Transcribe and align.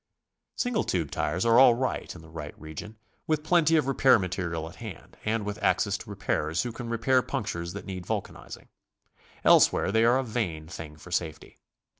.Single 0.55 0.83
tube 0.83 1.11
tires 1.11 1.45
are 1.45 1.59
all 1.59 1.75
right 1.75 2.15
in 2.15 2.23
the 2.23 2.29
right 2.31 2.59
region, 2.59 2.97
with 3.27 3.43
plenty 3.43 3.75
of 3.75 3.85
repair 3.85 4.17
material 4.17 4.67
at 4.67 4.77
hand, 4.77 5.15
and 5.25 5.45
with 5.45 5.61
access 5.61 5.95
to 5.99 6.09
repairers 6.09 6.63
who 6.63 6.71
can 6.71 6.89
repair 6.89 7.21
punctures 7.21 7.73
that 7.73 7.85
need 7.85 8.07
vulcanizing. 8.07 8.69
Elsewhere 9.43 9.91
they 9.91 10.03
are 10.03 10.17
a 10.17 10.23
vain 10.23 10.67
thing 10.67 10.95
for 10.97 11.11
safety. 11.11 11.59